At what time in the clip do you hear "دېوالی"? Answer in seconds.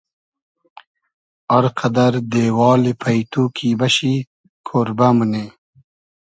2.31-2.93